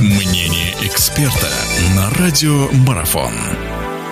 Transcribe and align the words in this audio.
Мнение 0.00 0.76
эксперта 0.80 1.50
на 1.96 2.08
радио 2.10 2.68
Марафон. 2.86 3.67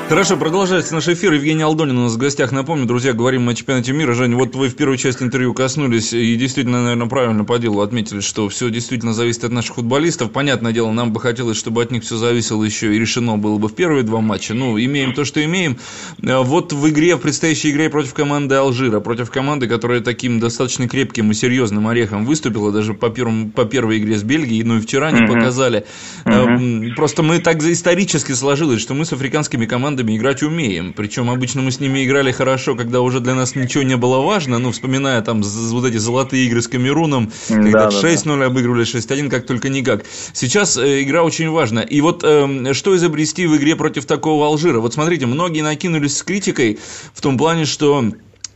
Хорошо, 0.09 0.37
продолжается 0.37 0.95
наш 0.95 1.09
эфир. 1.09 1.33
Евгений 1.33 1.65
Алдонин 1.65 1.99
у 1.99 2.03
нас 2.03 2.13
в 2.13 2.17
гостях. 2.17 2.53
Напомню, 2.53 2.87
друзья, 2.87 3.13
говорим 3.13 3.49
о 3.49 3.55
чемпионате 3.55 3.93
мира. 3.93 4.15
Жень, 4.15 4.37
вот 4.37 4.55
вы 4.55 4.69
в 4.69 4.77
первую 4.77 4.99
часть 4.99 5.21
интервью 5.21 5.53
коснулись 5.53 6.13
и 6.13 6.37
действительно, 6.37 6.85
наверное, 6.85 7.09
правильно 7.09 7.45
по 7.45 7.59
делу 7.59 7.81
отметили, 7.81 8.21
что 8.21 8.49
все 8.49 8.71
действительно 8.71 9.13
зависит 9.13 9.43
от 9.43 9.51
наших 9.51 9.75
футболистов. 9.75 10.31
Понятное 10.31 10.71
дело, 10.71 10.93
нам 10.93 11.13
бы 11.13 11.19
хотелось, 11.19 11.57
чтобы 11.57 11.83
от 11.83 11.91
них 11.91 12.05
все 12.05 12.17
зависело 12.19 12.63
еще 12.63 12.95
и 12.95 13.01
решено 13.01 13.37
было 13.37 13.59
бы 13.59 13.67
в 13.67 13.75
первые 13.75 14.05
два 14.05 14.21
матча. 14.21 14.55
Ну, 14.55 14.79
имеем 14.79 15.13
то, 15.13 15.25
что 15.25 15.45
имеем. 15.45 15.77
Э, 16.23 16.39
вот 16.39 16.73
в 16.73 16.89
игре, 16.89 17.17
в 17.17 17.19
предстоящей 17.19 17.73
игре 17.73 17.91
против 17.91 18.15
команды 18.15 18.55
Алжира, 18.55 19.01
против 19.01 19.33
команды, 19.33 19.67
которая 19.67 20.03
таким 20.03 20.39
достаточно 20.39 20.89
крепким 20.89 21.33
и 21.33 21.35
серьезным 21.35 21.89
орехом 21.89 22.27
выступила, 22.27 22.71
даже 22.71 22.95
по, 22.95 23.11
первому, 23.11 23.51
по 23.51 23.65
первой 23.65 23.99
игре 23.99 24.17
с 24.17 24.23
Бельгией, 24.23 24.63
ну 24.63 24.77
и 24.77 24.81
вчера 24.81 25.11
не 25.11 25.27
показали. 25.27 25.85
Mm-hmm. 26.25 26.95
Просто 26.95 27.25
мы 27.25 27.41
так 27.41 27.61
исторически 27.61 28.31
сложилось, 28.31 28.81
что 28.81 28.95
мы 28.95 29.05
с 29.05 29.13
африканскими 29.13 29.67
командами 29.67 29.96
командами 29.97 30.17
играть 30.17 30.43
умеем. 30.43 30.93
Причем 30.93 31.31
обычно 31.31 31.63
мы 31.63 31.71
с 31.71 31.81
ними 31.81 32.05
играли 32.05 32.31
хорошо, 32.31 32.75
когда 32.75 33.01
уже 33.01 33.21
для 33.21 33.35
нас 33.35 33.55
ничего 33.55 33.83
не 33.83 33.97
было 33.97 34.19
важно. 34.19 34.59
Ну, 34.59 34.71
вспоминая 34.71 35.23
там 35.23 35.43
вот 35.43 35.85
эти 35.87 35.97
золотые 35.97 36.47
игры 36.47 36.61
с 36.61 36.69
Камеруном, 36.69 37.33
когда 37.49 37.89
да, 37.89 38.09
6-0 38.09 38.39
да. 38.39 38.47
обыгрывали 38.47 38.85
6-1, 38.85 39.31
как 39.31 39.47
только 39.47 39.71
никак. 39.71 40.05
Сейчас 40.35 40.77
э, 40.77 41.03
игра 41.03 41.23
очень 41.23 41.49
важна. 41.49 41.81
И 41.81 42.03
вот 42.03 42.25
э, 42.25 42.75
что 42.75 42.95
изобрести 42.95 43.47
в 43.47 43.57
игре 43.57 43.75
против 43.75 44.05
такого 44.05 44.47
Алжира? 44.47 44.81
Вот 44.81 44.93
смотрите, 44.93 45.25
многие 45.25 45.63
накинулись 45.63 46.19
с 46.19 46.23
критикой 46.23 46.79
в 47.15 47.21
том 47.23 47.39
плане, 47.39 47.65
что 47.65 48.05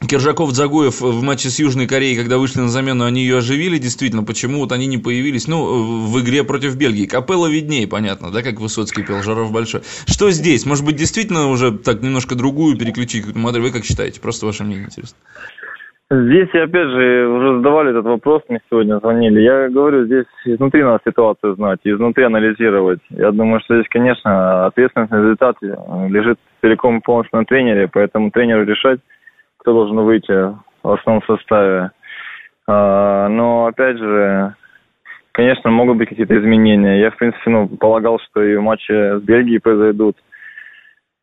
Киржаков, 0.09 0.51
Загоев 0.53 1.01
в 1.01 1.23
матче 1.23 1.51
с 1.51 1.59
Южной 1.61 1.87
Кореей, 1.87 2.17
когда 2.17 2.39
вышли 2.39 2.61
на 2.61 2.69
замену, 2.69 3.05
они 3.05 3.21
ее 3.21 3.39
оживили, 3.39 3.79
действительно, 3.79 4.25
почему 4.25 4.61
вот 4.61 4.73
они 4.73 4.87
не 4.87 4.99
появились, 4.99 5.47
ну, 5.47 6.09
в 6.11 6.21
игре 6.21 6.43
против 6.43 6.77
Бельгии. 6.77 7.07
Капелла 7.07 7.47
виднее, 7.49 7.87
понятно, 7.87 8.31
да, 8.33 8.43
как 8.43 8.61
Высоцкий 8.61 9.05
пел, 9.05 9.23
Жаров 9.23 9.53
большой. 9.53 9.83
Что 10.07 10.31
здесь? 10.31 10.67
Может 10.67 10.85
быть, 10.85 10.97
действительно 10.97 11.49
уже 11.49 11.71
так 11.71 12.03
немножко 12.03 12.35
другую 12.35 12.77
переключить 12.77 13.21
какую-то 13.21 13.39
модель? 13.39 13.63
Вы 13.63 13.71
как 13.71 13.85
считаете? 13.85 14.21
Просто 14.21 14.47
ваше 14.47 14.65
мнение 14.65 14.87
интересно. 14.87 15.17
Здесь, 16.11 16.49
опять 16.49 16.89
же, 16.89 17.29
уже 17.29 17.59
задавали 17.59 17.91
этот 17.91 18.05
вопрос, 18.05 18.43
мне 18.49 18.61
сегодня 18.69 18.99
звонили. 18.99 19.43
Я 19.43 19.69
говорю, 19.69 20.07
здесь 20.07 20.27
изнутри 20.45 20.83
надо 20.83 20.99
ситуацию 21.07 21.55
знать, 21.55 21.79
изнутри 21.85 22.25
анализировать. 22.25 22.99
Я 23.11 23.31
думаю, 23.31 23.61
что 23.61 23.77
здесь, 23.77 23.89
конечно, 23.89 24.67
ответственность 24.67 25.13
на 25.13 25.23
результат 25.23 25.57
лежит 25.63 26.41
целиком 26.63 26.99
и 26.99 27.01
полностью 27.01 27.39
на 27.39 27.45
тренере, 27.45 27.87
поэтому 27.87 28.33
тренеру 28.33 28.65
решать, 28.65 28.99
кто 29.61 29.73
должен 29.73 29.97
выйти 30.01 30.55
в 30.83 30.91
основном 30.91 31.23
составе. 31.25 31.91
А, 32.67 33.29
но, 33.29 33.67
опять 33.67 33.99
же, 33.99 34.55
конечно, 35.33 35.71
могут 35.71 35.99
быть 35.99 36.09
какие-то 36.09 36.39
изменения. 36.39 37.01
Я, 37.01 37.11
в 37.11 37.17
принципе, 37.17 37.51
ну, 37.51 37.69
полагал, 37.69 38.19
что 38.21 38.43
и 38.43 38.57
матчи 38.57 38.93
с 38.93 39.23
Бельгией 39.23 39.61
произойдут. 39.61 40.17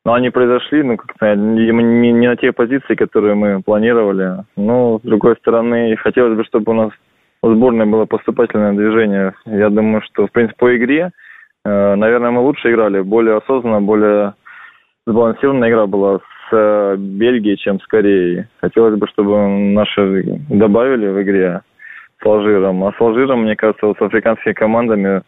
Но 0.05 0.13
они 0.13 0.30
произошли, 0.30 0.83
ну, 0.83 0.97
как-то 0.97 1.35
не, 1.35 1.71
не, 1.71 2.27
на 2.27 2.35
те 2.38 2.52
позиции, 2.52 2.95
которые 2.95 3.35
мы 3.35 3.61
планировали. 3.61 4.43
Но, 4.55 4.99
с 4.99 5.02
другой 5.02 5.35
стороны, 5.38 5.95
хотелось 5.97 6.38
бы, 6.38 6.45
чтобы 6.45 6.71
у 6.71 6.75
нас 6.75 6.91
у 7.41 7.53
сборной 7.53 7.85
было 7.85 8.05
поступательное 8.05 8.73
движение. 8.73 9.33
Я 9.45 9.69
думаю, 9.69 10.02
что, 10.03 10.27
в 10.27 10.31
принципе, 10.31 10.58
по 10.58 10.77
игре, 10.77 11.11
э, 11.65 11.95
наверное, 11.95 12.31
мы 12.31 12.41
лучше 12.41 12.71
играли, 12.71 13.02
более 13.02 13.38
осознанно, 13.38 13.81
более 13.81 14.33
сбалансированная 15.05 15.69
игра 15.69 15.88
была 15.88 16.19
с 16.50 16.95
Бельгией, 16.98 17.58
чем 17.58 17.80
с 17.80 17.88
Кореей. 17.88 18.45
Хотелось 18.62 18.98
бы, 19.00 19.08
чтобы 19.08 19.48
наши 19.48 20.23
добавили 20.50 21.08
в 21.08 21.22
игре 21.22 21.62
с 22.22 22.26
Алжиром. 22.26 22.84
А 22.84 22.92
с 22.94 23.02
Алжиром, 23.02 23.44
мне 23.44 23.56
кажется, 23.56 23.86
вот 23.86 23.98
с 23.98 24.02
африканскими 24.02 24.54
командами 24.54 25.22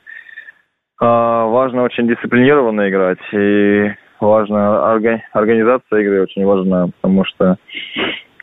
а, 0.99 1.45
важно 1.45 1.83
очень 1.83 2.07
дисциплинированно 2.07 2.89
играть. 2.89 3.19
И 3.33 3.91
важно 4.19 4.93
организация 5.33 6.01
игры 6.01 6.23
очень 6.23 6.45
важна, 6.45 6.87
потому 7.01 7.25
что 7.25 7.57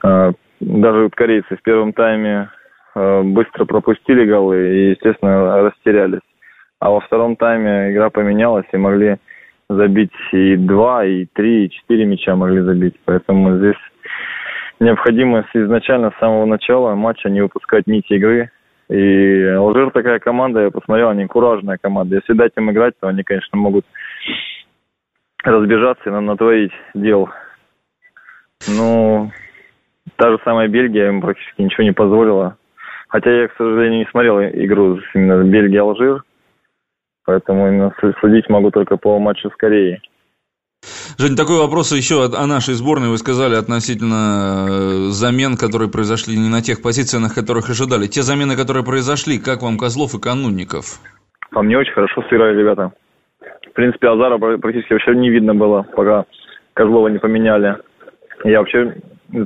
а, 0.03 0.33
даже 0.61 1.05
вот 1.05 1.15
корейцы 1.15 1.57
в 1.57 1.63
первом 1.63 1.93
тайме 1.93 2.51
а, 2.95 3.23
быстро 3.23 3.65
пропустили 3.65 4.25
голы 4.25 4.57
и, 4.57 4.91
естественно, 4.91 5.63
растерялись. 5.63 6.21
А 6.79 6.91
во 6.91 7.01
втором 7.01 7.37
тайме 7.37 7.93
игра 7.93 8.11
поменялась 8.11 8.67
и 8.73 8.77
могли 8.77 9.17
забить 9.69 10.13
и 10.33 10.57
два, 10.57 11.05
и 11.05 11.27
три, 11.27 11.67
и 11.67 11.71
четыре 11.71 12.05
мяча 12.05 12.37
могли 12.37 12.61
забить. 12.61 12.95
Поэтому 13.05 13.59
здесь 13.59 13.77
необходимо 14.81 15.45
изначально 15.55 16.11
с 16.11 16.19
самого 16.19 16.47
начала 16.47 16.95
матча 16.95 17.29
не 17.29 17.43
выпускать 17.43 17.87
нити 17.87 18.15
игры. 18.15 18.51
И 18.89 19.43
Алжир 19.43 19.91
такая 19.91 20.21
команда, 20.21 20.61
я 20.61 20.71
посмотрел, 20.71 21.09
они 21.09 21.27
куражная 21.27 21.79
команда. 21.81 22.17
Если 22.17 22.35
дать 22.35 22.53
им 22.57 22.71
играть, 22.71 22.95
то 23.01 23.09
они, 23.09 23.25
конечно, 23.25 23.59
могут 23.59 23.85
разбежаться 25.43 26.09
и 26.09 26.13
натворить 26.13 26.73
дел. 26.95 27.29
Ну, 28.69 29.31
та 30.17 30.31
же 30.31 30.39
самая 30.45 30.69
Бельгия 30.69 31.09
им 31.09 31.21
практически 31.21 31.63
ничего 31.63 31.85
не 31.85 31.93
позволила. 31.93 32.57
Хотя 33.09 33.31
я, 33.31 33.49
к 33.49 33.57
сожалению, 33.57 34.01
не 34.01 34.11
смотрел 34.11 34.41
игру 34.41 35.01
именно 35.15 35.43
Бельгия-Алжир. 35.45 36.23
Поэтому 37.27 37.93
судить 38.21 38.49
могу 38.49 38.71
только 38.71 38.97
по 38.97 39.19
матчу 39.19 39.51
с 39.51 39.57
Кореей. 39.57 40.01
Жень, 41.19 41.37
такой 41.37 41.59
вопрос 41.59 41.91
еще 41.93 42.25
о 42.25 42.47
нашей 42.47 42.75
сборной. 42.75 43.09
Вы 43.09 43.19
сказали 43.19 43.57
относительно 43.57 44.67
э, 44.69 45.11
замен, 45.11 45.57
которые 45.57 45.91
произошли 45.91 46.37
не 46.37 46.49
на 46.49 46.63
тех 46.63 46.83
позициях, 46.83 47.23
на 47.23 47.29
которых 47.29 47.69
ожидали. 47.69 48.07
Те 48.07 48.23
замены, 48.23 48.55
которые 48.55 48.85
произошли, 48.85 49.39
как 49.39 49.63
вам 49.63 49.77
Козлов 49.79 50.15
и 50.15 50.21
Канунников? 50.21 51.01
По 51.51 51.63
мне 51.63 51.77
очень 51.77 51.93
хорошо 51.93 52.23
сыграли 52.29 52.59
ребята. 52.59 52.93
В 53.41 53.73
принципе, 53.73 54.09
Азара 54.09 54.39
практически 54.39 54.93
вообще 54.93 55.17
не 55.17 55.31
видно 55.31 55.55
было, 55.55 55.83
пока 55.83 56.25
Козлова 56.75 57.09
не 57.09 57.19
поменяли. 57.19 57.77
Я 58.45 58.61
вообще 58.61 58.95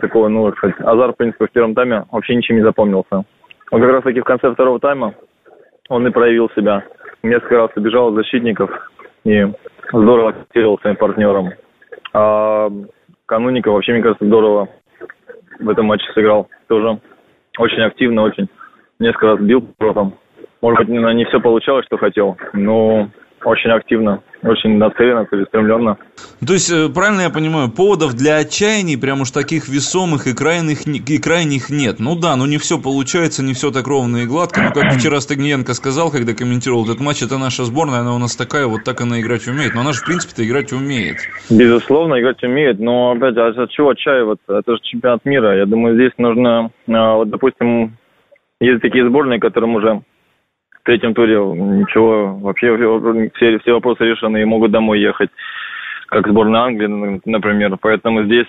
такого, 0.00 0.28
ну, 0.28 0.52
кстати, 0.52 0.74
Азар, 0.82 1.12
в 1.12 1.16
принципе, 1.16 1.46
в 1.46 1.52
первом 1.52 1.74
тайме 1.74 2.04
вообще 2.10 2.34
ничем 2.34 2.56
не 2.56 2.62
запомнился. 2.62 3.24
Он 3.70 3.80
как 3.80 3.90
раз 3.90 4.02
таки 4.02 4.20
в 4.20 4.24
конце 4.24 4.52
второго 4.52 4.80
тайма 4.80 5.14
он 5.88 6.06
и 6.06 6.10
проявил 6.10 6.48
себя 6.56 6.84
несколько 7.22 7.56
раз 7.56 7.70
обижал 7.74 8.12
защитников 8.12 8.70
и 9.24 9.46
здорово 9.92 10.30
акцентировал 10.30 10.78
своим 10.78 10.96
партнером. 10.96 11.50
А 12.12 12.68
Кануника 13.26 13.70
вообще, 13.70 13.92
мне 13.92 14.02
кажется, 14.02 14.26
здорово 14.26 14.68
в 15.58 15.68
этом 15.68 15.86
матче 15.86 16.10
сыграл. 16.14 16.48
Тоже 16.68 17.00
очень 17.58 17.82
активно, 17.82 18.22
очень 18.22 18.48
несколько 18.98 19.26
раз 19.26 19.40
бил 19.40 19.62
протом. 19.78 20.14
Может 20.62 20.80
быть, 20.80 20.88
не 20.88 21.24
все 21.26 21.40
получалось, 21.40 21.86
что 21.86 21.96
хотел, 21.96 22.36
но 22.52 23.08
очень 23.44 23.70
активно, 23.70 24.22
очень 24.42 24.76
нацеленно, 24.78 25.26
целеустремленно. 25.26 25.96
Ну, 26.40 26.46
то 26.46 26.52
есть, 26.52 26.70
э, 26.70 26.88
правильно 26.88 27.22
я 27.22 27.30
понимаю, 27.30 27.70
поводов 27.70 28.14
для 28.14 28.36
отчаяний 28.36 28.98
прям 28.98 29.22
уж 29.22 29.30
таких 29.30 29.68
весомых 29.68 30.26
и 30.26 30.34
крайних, 30.34 30.86
и 30.86 31.18
крайних 31.18 31.70
нет. 31.70 31.96
Ну 31.98 32.16
да, 32.16 32.36
но 32.36 32.46
не 32.46 32.58
все 32.58 32.78
получается, 32.78 33.42
не 33.42 33.54
все 33.54 33.70
так 33.70 33.86
ровно 33.86 34.18
и 34.18 34.26
гладко. 34.26 34.62
Но 34.62 34.72
как 34.72 34.92
вчера 34.92 35.20
Стагниенко 35.20 35.74
сказал, 35.74 36.10
когда 36.10 36.34
комментировал 36.34 36.84
этот 36.84 37.00
матч, 37.00 37.22
это 37.22 37.38
наша 37.38 37.64
сборная, 37.64 38.00
она 38.00 38.14
у 38.14 38.18
нас 38.18 38.36
такая, 38.36 38.66
вот 38.66 38.84
так 38.84 39.00
она 39.00 39.20
играть 39.20 39.46
умеет. 39.48 39.74
Но 39.74 39.80
она 39.80 39.92
же, 39.92 40.00
в 40.00 40.06
принципе-то, 40.06 40.46
играть 40.46 40.72
умеет. 40.72 41.18
Безусловно, 41.50 42.20
играть 42.20 42.42
умеет, 42.42 42.78
но 42.78 43.12
опять, 43.12 43.36
а 43.36 43.48
от 43.48 43.70
чего 43.70 43.90
отчаиваться? 43.90 44.58
Это 44.58 44.72
же 44.72 44.80
чемпионат 44.82 45.24
мира. 45.24 45.56
Я 45.56 45.66
думаю, 45.66 45.94
здесь 45.94 46.12
нужно, 46.18 46.70
а, 46.88 47.14
вот, 47.16 47.30
допустим, 47.30 47.96
есть 48.60 48.82
такие 48.82 49.08
сборные, 49.08 49.40
которым 49.40 49.74
уже 49.74 50.02
третьем 50.84 51.14
туре 51.14 51.36
ничего, 51.36 52.36
вообще 52.36 52.76
все, 53.34 53.58
все 53.58 53.72
вопросы 53.72 54.04
решены 54.04 54.42
и 54.42 54.44
могут 54.44 54.70
домой 54.70 55.00
ехать, 55.00 55.30
как 56.06 56.28
сборная 56.28 56.62
Англии, 56.62 57.20
например. 57.24 57.76
Поэтому 57.80 58.24
здесь, 58.24 58.48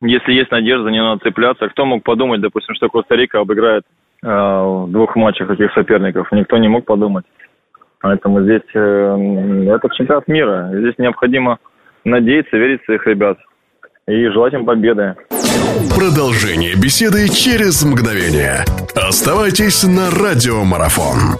если 0.00 0.32
есть 0.32 0.50
надежда, 0.50 0.90
не 0.90 1.02
надо 1.02 1.22
цепляться. 1.22 1.68
Кто 1.68 1.84
мог 1.84 2.02
подумать, 2.02 2.40
допустим, 2.40 2.74
что 2.74 2.88
Коста-Рика 2.88 3.40
обыграет 3.40 3.84
э, 4.22 4.26
в 4.26 4.90
двух 4.90 5.16
матчах 5.16 5.48
таких 5.48 5.72
соперников? 5.72 6.30
Никто 6.32 6.58
не 6.58 6.68
мог 6.68 6.84
подумать. 6.84 7.24
Поэтому 8.00 8.42
здесь 8.42 8.62
э, 8.74 9.68
это 9.74 9.88
чемпионат 9.94 10.28
мира. 10.28 10.70
Здесь 10.74 10.94
необходимо 10.98 11.58
надеяться, 12.04 12.56
верить 12.56 12.82
в 12.82 12.84
своих 12.84 13.06
ребят 13.06 13.38
и 14.06 14.28
желать 14.28 14.52
им 14.52 14.66
победы. 14.66 15.16
Продолжение 15.94 16.74
беседы 16.74 17.28
через 17.28 17.82
мгновение. 17.82 18.64
Оставайтесь 18.94 19.82
на 19.84 20.10
радиомарафон. 20.10 21.38